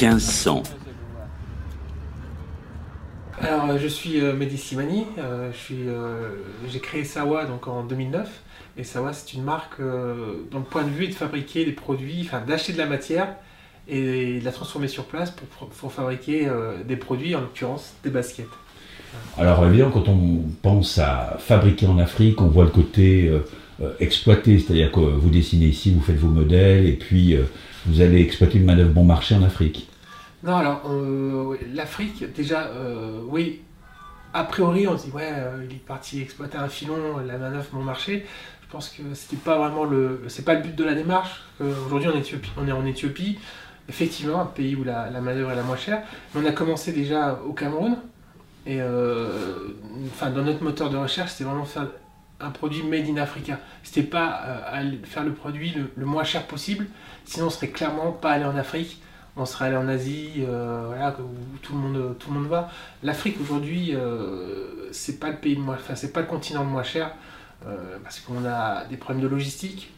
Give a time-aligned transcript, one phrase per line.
[0.00, 0.62] 1500.
[3.42, 5.04] Alors, euh, je suis euh, Mehdi Simani.
[5.18, 6.30] euh, euh,
[6.68, 8.28] j'ai créé Sawa donc en 2009.
[8.78, 11.72] Et Sawa, c'est une marque euh, dont le point de vue est de fabriquer des
[11.72, 13.28] produits, enfin d'acheter de la matière
[13.88, 18.10] et de la transformer sur place pour, pour fabriquer euh, des produits, en l'occurrence des
[18.10, 18.46] baskets.
[19.36, 23.30] Alors évidemment, quand on pense à fabriquer en Afrique, on voit le côté
[23.98, 27.42] exploité, c'est-à-dire que vous dessinez ici, vous faites vos modèles, et puis euh,
[27.86, 29.88] vous allez exploiter une manœuvre bon marché en Afrique.
[30.42, 33.60] Non, alors, euh, l'Afrique, déjà, euh, oui,
[34.32, 37.82] a priori, on dit, ouais, euh, il est parti exploiter un filon, la manœuvre mon
[37.82, 38.24] marché.
[38.62, 41.42] Je pense que c'était pas vraiment le, c'est pas le but de la démarche.
[41.60, 43.38] Aujourd'hui, Éthiopie, on est en Éthiopie,
[43.88, 46.02] effectivement, un pays où la, manœuvre est la moins chère.
[46.34, 47.96] Mais on a commencé déjà au Cameroun,
[48.66, 51.88] et dans notre moteur de recherche, c'était vraiment faire
[52.38, 53.58] un produit made in Africa.
[53.82, 54.62] C'était pas
[55.02, 56.86] faire le produit le, le moins cher possible,
[57.24, 59.02] sinon on serait clairement pas allé en Afrique
[59.36, 62.70] on serait allé en Asie, euh, où tout le monde, va.
[63.02, 66.82] L'Afrique aujourd'hui, euh, c'est pas le pays moins, enfin c'est pas le continent le moins
[66.82, 67.12] cher,
[67.66, 69.92] euh, parce qu'on a des problèmes de logistique.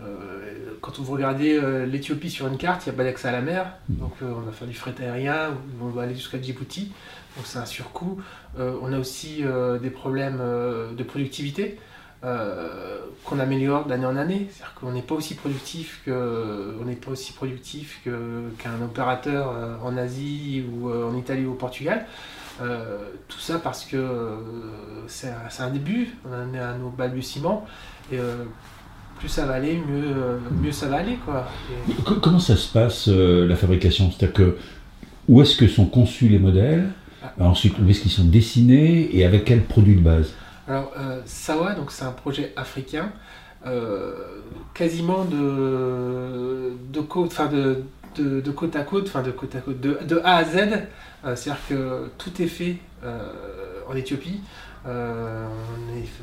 [0.00, 3.40] Euh, quand vous regardez l'Éthiopie sur une carte, il n'y a pas d'accès à la
[3.40, 6.92] mer, donc on va faire du fret aérien, on va aller jusqu'à Djibouti,
[7.36, 8.20] donc c'est un surcoût.
[8.56, 9.42] On a aussi
[9.82, 10.38] des problèmes
[10.96, 11.80] de productivité.
[12.24, 16.96] Euh, qu'on améliore d'année en année, c'est-à-dire qu'on n'est pas aussi productif que on n'est
[16.96, 22.06] pas aussi productif qu'un opérateur euh, en Asie ou euh, en Italie ou au Portugal.
[22.60, 24.04] Euh, tout ça parce que
[25.06, 27.64] c'est un, début, on est à nos balbutiements.
[28.10, 28.44] Et euh,
[29.20, 31.46] plus ça va aller, mieux, mieux ça va aller quoi.
[31.88, 34.10] Et- Comment ça se passe la fabrication?
[34.10, 34.56] C'est-à-dire que
[35.28, 36.88] où est-ce que sont conçus les modèles?
[37.38, 39.16] Ensuite, où est-ce qu'ils sont dessinés?
[39.16, 40.32] Et avec quel produit de base?
[40.68, 43.10] Alors, euh, Sawa, donc c'est un projet africain,
[43.66, 44.12] euh,
[44.74, 47.84] quasiment de, côte, enfin de,
[48.18, 50.56] de, côte à côte, enfin de côte à côte, de, A à Z.
[51.24, 52.76] Euh, C'est-à-dire que tout est fait
[53.88, 54.40] en Éthiopie.
[54.84, 55.48] On,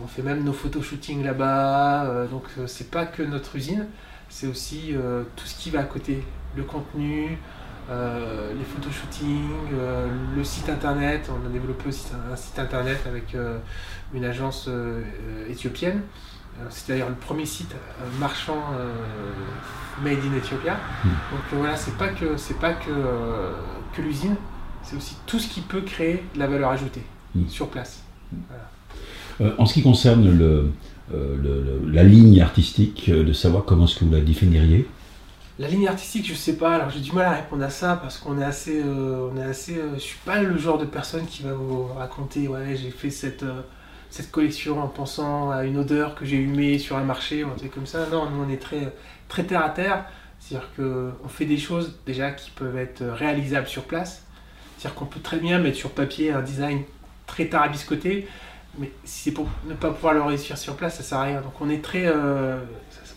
[0.04, 2.28] on fait même nos photoshootings là-bas.
[2.30, 3.88] donc, c'est pas que notre usine,
[4.30, 4.94] c'est aussi
[5.36, 6.24] tout ce qui va à côté,
[6.56, 7.40] le contenu.
[7.90, 13.36] Euh, les photoshootings, euh, le site internet, on a développé aussi un, site internet avec
[13.36, 13.58] euh,
[14.14, 14.70] une agence
[15.50, 16.02] éthiopienne.
[16.70, 17.76] C'est d'ailleurs le premier site
[18.18, 18.64] marchand
[20.04, 20.76] made in Ethiopia.
[21.04, 21.10] Mm.
[21.10, 22.92] Donc voilà, c'est pas que c'est pas que,
[23.94, 24.36] que l'usine,
[24.82, 27.04] c'est aussi tout ce qui peut créer de la valeur ajoutée
[27.36, 27.50] Mm.
[27.50, 28.04] sur place.
[29.58, 30.72] En ce qui concerne le,
[31.12, 34.88] le- le- la ligne artistique de savoir comment est-ce que vous la définiriez
[35.58, 36.76] La ligne artistique, je sais pas.
[36.76, 39.44] Alors j'ai du mal à répondre à ça parce qu'on est assez, euh, on est
[39.44, 39.78] assez.
[39.78, 42.48] euh, je suis pas le genre de personne qui va vous raconter.
[42.48, 43.62] Ouais, j'ai fait cette euh,
[44.10, 47.56] cette collection en pensant à une odeur que j'ai humée sur un marché ou un
[47.56, 48.06] truc comme ça.
[48.12, 48.94] Non, nous on est très
[49.30, 50.06] très terre à terre.
[50.40, 54.24] C'est-à-dire que on fait des choses déjà qui peuvent être réalisables sur place.
[54.78, 56.84] C'est-à-dire qu'on peut très bien mettre sur papier un design
[57.28, 58.28] très tarabiscoté,
[58.78, 61.42] mais si c'est pour ne pas pouvoir le réussir sur place, ça sert à rien.
[61.42, 62.60] Donc on est très, euh,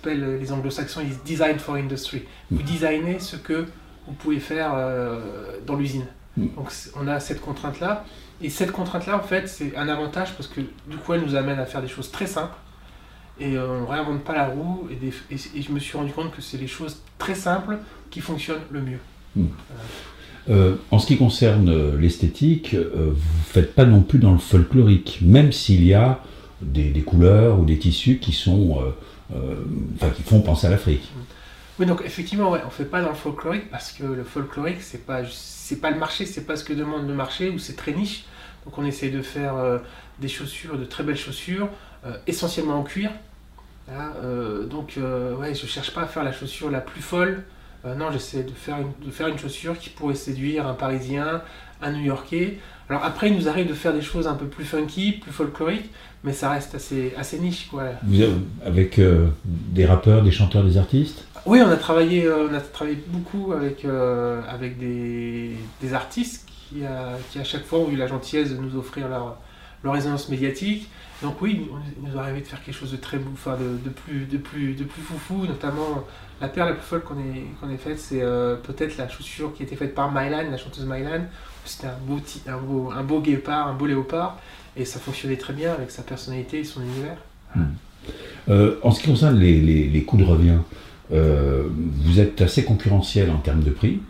[0.02, 2.22] s'appelle euh, les anglo-saxons, ils design for industry.
[2.50, 3.66] Vous designez ce que
[4.06, 5.20] vous pouvez faire euh,
[5.66, 6.06] dans l'usine.
[6.36, 6.46] Mm.
[6.56, 8.04] Donc on a cette contrainte-là.
[8.40, 11.58] Et cette contrainte-là, en fait, c'est un avantage parce que du coup, elle nous amène
[11.58, 12.54] à faire des choses très simples.
[13.40, 14.88] Et euh, on ne réinvente pas la roue.
[14.90, 17.78] Et, des- et- et je me suis rendu compte que c'est les choses très simples
[18.10, 18.98] qui fonctionnent le mieux.
[20.48, 23.14] Euh, en ce qui concerne l'esthétique, vous ne
[23.44, 26.20] faites pas non plus dans le folklorique, même s'il y a
[26.62, 28.78] des, des couleurs ou des tissus qui sont,
[29.30, 31.10] enfin, qui font penser à l'Afrique.
[31.78, 35.06] Oui, donc effectivement, ouais, on fait pas dans le folklorique parce que le folklorique, c'est
[35.06, 37.92] pas, c'est pas le marché, c'est pas ce que demande le marché ou c'est très
[37.92, 38.24] niche.
[38.64, 39.78] Donc on essaye de faire euh,
[40.18, 41.68] des chaussures, de très belles chaussures,
[42.04, 43.10] euh, essentiellement en cuir.
[43.90, 47.44] Euh, donc euh, ouais, je cherche pas à faire la chaussure la plus folle.
[47.84, 51.42] Euh, non, j'essaie de de faire une chaussure qui pourrait séduire un Parisien,
[51.80, 52.58] un New-Yorkais.
[52.90, 55.90] Alors après, il nous arrive de faire des choses un peu plus funky, plus folkloriques,
[56.24, 57.84] mais ça reste assez, assez niche, quoi.
[58.02, 58.32] Vous avez-
[58.64, 61.24] avec euh, des rappeurs, des chanteurs, des artistes?
[61.46, 65.52] Oui, on a travaillé, euh, on a travaillé beaucoup avec, euh, avec des,
[65.82, 66.82] des artistes qui,
[67.30, 69.36] qui, à chaque fois, ont eu la gentillesse de nous offrir leur,
[69.84, 70.88] leur résonance médiatique.
[71.22, 71.62] Donc oui,
[72.02, 74.36] il nous arrivé de faire quelque chose de très beau, enfin de, de plus, de,
[74.38, 76.04] plus, de plus foufou, notamment
[76.40, 79.52] la paire la plus folle qu'on ait, qu'on ait faite, c'est euh, peut-être la chaussure
[79.52, 81.22] qui a été faite par Mylan, la chanteuse Mylan.
[81.64, 84.38] C'était un beau, un, beau, un beau guépard, un beau léopard,
[84.76, 87.16] et ça fonctionnait très bien avec sa personnalité et son univers.
[88.48, 90.58] Euh, en ce qui concerne les, les- les coûts de revient,
[91.12, 91.64] euh,
[92.04, 94.00] vous êtes assez concurrentiel en termes de prix.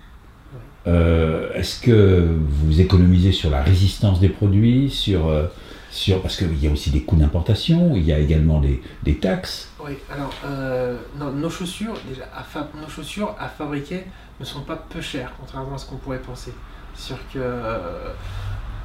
[0.88, 5.46] Euh, Est-ce que vous économisez sur la résistance des produits, sur, euh,
[5.90, 9.16] sur, parce qu'il y a aussi des coûts d'importation, il y a également des, des
[9.16, 9.70] taxes.
[9.84, 11.94] Oui, alors euh, non, nos chaussures,
[12.34, 12.44] à
[12.80, 14.04] nos chaussures à fabriquer
[14.40, 16.52] ne sont pas peu chères, contrairement à ce qu'on pourrait penser.
[16.94, 17.38] C'est que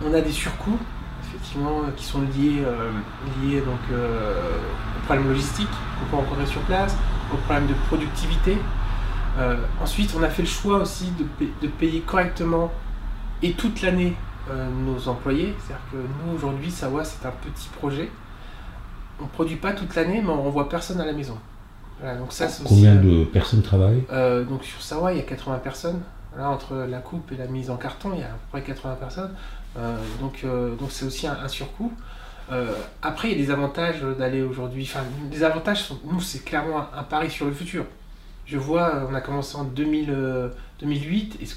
[0.06, 0.80] on a des surcoûts,
[1.26, 2.62] effectivement, qui sont liés,
[3.42, 5.68] liés donc aux problèmes logistiques
[6.00, 6.96] qu'on peut rencontrer sur place,
[7.34, 8.58] aux problèmes de productivité.
[9.40, 12.72] Euh, ensuite, on a fait le choix aussi de, pa- de payer correctement
[13.42, 14.16] et toute l'année
[14.52, 15.54] euh, nos employés.
[15.60, 18.12] C'est-à-dire que nous, aujourd'hui, Sawa, c'est un petit projet.
[19.20, 21.38] On ne produit pas toute l'année, mais on renvoie personne à la maison.
[22.00, 24.04] Voilà, donc ça, c'est aussi, Combien de personnes travaillent?
[24.12, 26.02] Euh, donc sur Sawa, il y a 80 personnes.
[26.38, 28.62] Là, entre la coupe et la mise en carton, il y a à peu près
[28.64, 29.32] 80 personnes.
[30.20, 30.44] Donc
[30.80, 31.92] donc c'est aussi un, un surcoût.
[32.52, 34.84] Euh, après, il y a des avantages d'aller aujourd'hui.
[34.84, 37.86] Enfin, les avantages sont, nous, c'est clairement un, un pari sur le futur.
[38.46, 40.50] Je vois, on a commencé en 2000, euh,
[40.82, 41.48] 2008, et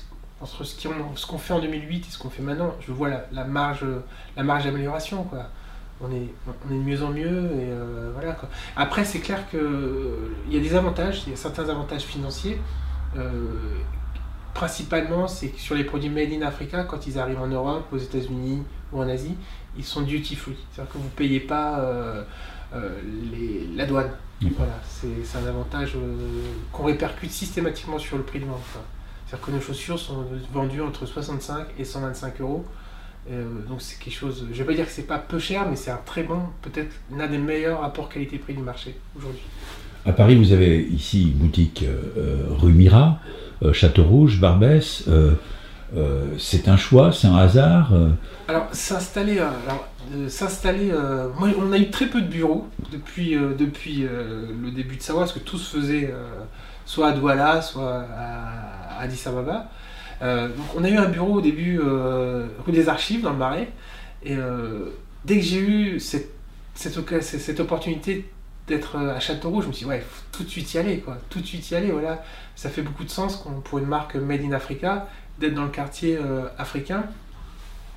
[0.41, 3.85] entre ce qu'on fait en 2008 et ce qu'on fait maintenant, je vois la, marge,
[4.37, 5.47] la marge d'amélioration, quoi.
[6.01, 6.29] On est,
[6.69, 8.49] on est de mieux en mieux, euh, voilà, quoi.
[8.77, 12.03] Après, c'est clair que euh, il y a des avantages, il y a certains avantages
[12.03, 12.61] financiers.
[13.17, 13.31] Euh,
[14.53, 17.99] principalement, c'est que sur les produits made in Africa, quand ils arrivent en Europe, aux
[17.99, 18.63] États-Unis
[18.93, 19.37] ou en Asie,
[19.77, 20.57] ils sont duty free.
[20.71, 21.83] C'est-à-dire que vous payez pas
[23.33, 24.11] les- la douane.
[24.41, 26.17] Voilà, c'est un avantage euh,
[26.73, 28.61] qu'on répercute systématiquement sur le prix de vente.
[29.27, 32.65] C'est-à-dire que nos chaussures sont vendues entre 65 et 125 euros.
[33.31, 35.75] Euh, donc c'est quelque chose, je vais pas dire que c'est pas peu cher, mais
[35.75, 39.43] c'est un très bon, peut-être l'un des meilleurs rapports qualité-prix du marché aujourd'hui.
[40.05, 43.19] À Paris, vous avez ici une boutique euh, rue Mira,
[43.63, 45.09] euh, Château-Rouge, Barbès.
[45.95, 47.93] Euh, c'est un choix, c'est un hasard.
[47.93, 48.11] euh,
[48.49, 50.93] Alors s'installer, euh, s'installer,
[51.39, 55.33] moi, on a eu très peu de bureaux depuis, depuis le début de Sawa, parce
[55.33, 56.13] que tout se faisait
[56.85, 59.69] soit à Douala, soit à Addis Ababa.
[60.21, 63.69] Donc on a eu un bureau au début rue des Archives dans le Marais,
[64.25, 64.37] et
[65.25, 66.31] dès que j'ai eu cette,
[66.75, 68.29] cette, opportunité
[68.69, 71.19] d'être à Châteauroux, je me suis dit ouais, faut tout de suite y aller, quoi,
[71.31, 72.25] tout de suite y aller, voilà,
[72.55, 76.17] ça fait beaucoup de sens pour une marque made in Africa d'être dans le quartier
[76.17, 77.05] euh, africain.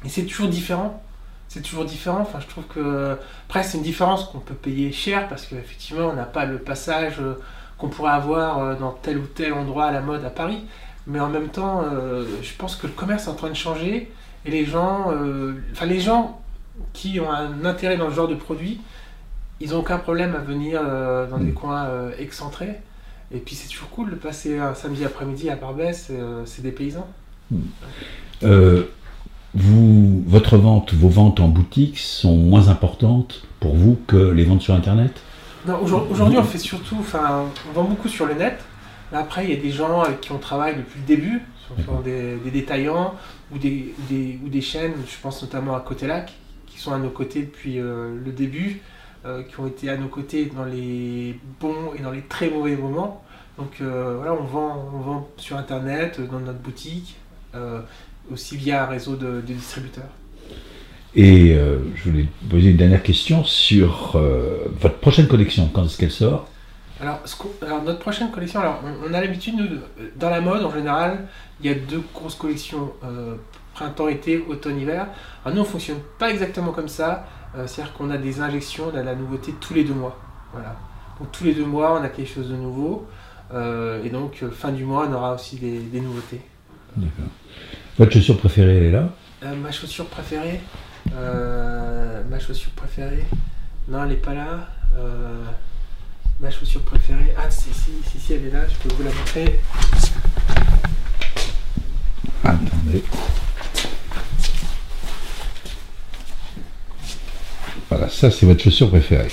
[0.05, 1.03] Et c'est toujours différent.
[1.47, 2.21] C'est toujours différent.
[2.21, 6.13] Enfin, je trouve que après c'est une différence qu'on peut payer cher parce qu'effectivement on
[6.13, 7.33] n'a pas le passage euh,
[7.77, 10.63] qu'on pourrait avoir euh, dans tel ou tel endroit à la mode à Paris.
[11.07, 11.85] Mais en même temps,
[12.43, 14.11] je pense que le commerce est en train de changer
[14.45, 15.11] et les gens,
[15.71, 16.39] enfin les gens
[16.93, 18.79] qui ont un intérêt dans ce genre de produit,
[19.59, 21.53] ils n'ont aucun problème à venir euh, dans des Mm.
[21.53, 22.79] coins euh, excentrés.
[23.31, 26.71] Et puis c'est toujours cool de passer un samedi après-midi à Barbès, euh, c'est des
[26.71, 27.07] paysans.
[28.43, 28.83] Euh,
[29.53, 34.61] vous, votre vente, vos ventes en boutique sont moins importantes pour vous que les ventes
[34.61, 35.21] sur Internet?
[35.81, 38.59] Aujourd- aujourd'hui, on fait surtout, enfin, on vend beaucoup sur le net.
[39.11, 41.41] Mais après, il y a des gens avec qui on travaille depuis le début,
[41.85, 43.13] sont des, des détaillants
[43.51, 46.33] ou des, ou des, ou des chaînes, je pense notamment à Côté Lac,
[46.67, 48.81] qui sont à nos côtés depuis euh, le début,
[49.25, 52.75] euh, qui ont été à nos côtés dans les bons et dans les très mauvais
[52.75, 53.23] moments.
[53.57, 57.17] Donc euh, voilà, on vend, on vend sur Internet, dans notre boutique,
[58.31, 60.09] aussi via un réseau de, de distributeurs.
[61.15, 65.67] Et euh, je voulais poser une dernière question sur euh, votre prochaine collection.
[65.73, 66.47] Quand est-ce qu'elle sort?
[67.01, 69.67] Alors, ce qu'on- alors, notre prochaine collection, alors on, on a l'habitude, nous,
[70.17, 71.27] dans la mode en général,
[71.61, 73.35] il y a deux grosses collections, euh,
[73.73, 75.07] printemps-été, automne-hiver.
[75.43, 77.25] Alors nous, on fonctionne pas exactement comme ça,
[77.55, 80.19] euh, c'est-à-dire qu'on a des injections, on a de la nouveauté tous les deux mois.
[80.53, 80.75] Voilà.
[81.19, 83.07] Donc tous les deux mois, on a quelque chose de nouveau,
[83.53, 86.41] euh, et donc euh, fin du mois, on aura aussi des, des nouveautés.
[86.95, 87.31] D'accord.
[87.97, 89.09] Votre chaussure préférée, elle est là
[89.43, 90.59] Euh, ma chaussure préférée,
[91.13, 93.25] euh, ma chaussure préférée,
[93.87, 94.67] non, elle n'est pas là.
[94.97, 95.43] Euh,
[96.39, 99.11] ma chaussure préférée, ah si, si, si, si, elle est là, je peux vous la
[99.11, 99.59] montrer.
[102.43, 103.03] Attendez.
[107.89, 109.29] Voilà, ça c'est votre chaussure préférée.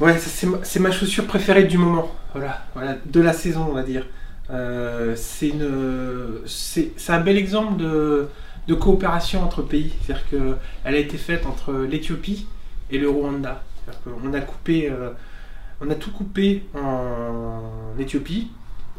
[0.00, 2.14] Ouais, c'est ma, c'est ma chaussure préférée du moment.
[2.32, 4.06] Voilà, voilà de la saison, on va dire.
[4.50, 5.52] Euh, c'est
[7.08, 8.28] un bel exemple de,
[8.74, 9.92] coopération entre pays.
[10.02, 12.46] C'est-à-dire a été faite entre l'Éthiopie
[12.90, 13.62] et le Rwanda.
[14.06, 15.10] Euh,
[15.80, 18.50] on a tout coupé en Éthiopie.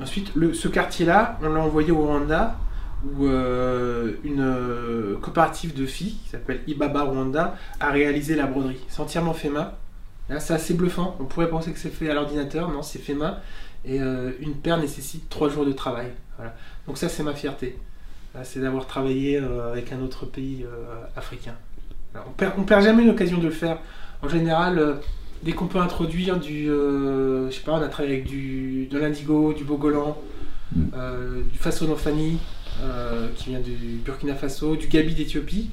[0.01, 2.55] Ensuite, ce quartier-là, on l'a envoyé au Rwanda,
[3.03, 8.79] où euh, une coopérative de filles qui s'appelle Ibaba Rwanda a réalisé la broderie.
[8.87, 9.71] C'est entièrement fait main.
[10.37, 11.17] C'est assez bluffant.
[11.19, 12.69] On pourrait penser que c'est fait à l'ordinateur.
[12.69, 13.37] Non, c'est fait main.
[13.85, 16.07] Et euh, une paire nécessite trois jours de travail.
[16.37, 16.55] Voilà.
[16.87, 17.77] Donc ça, c'est ma fierté.
[18.43, 21.55] C'est d'avoir travaillé euh, avec un autre pays euh, africain.
[22.13, 23.79] Alors, on perd, on perd jamais l'occasion de le faire.
[24.21, 24.97] En général,
[25.43, 29.53] dès qu'on peut introduire du, je sais pas, on a travaillé avec du, de l'indigo,
[29.53, 30.17] du bogolan,
[30.75, 31.41] Mm.
[31.51, 32.37] du façonofani,
[32.83, 35.69] euh, qui vient du Burkina Faso, du gabi d'Éthiopie.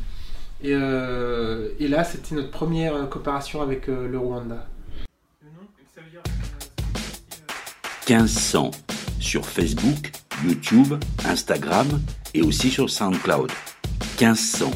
[0.62, 4.66] Et, et là, c'était notre première coopération avec le Rwanda.
[8.08, 8.70] 1500
[9.18, 10.12] sur Facebook,
[10.44, 10.94] YouTube,
[11.24, 11.86] Instagram
[12.34, 13.50] et aussi sur SoundCloud.
[14.20, 14.70] 1500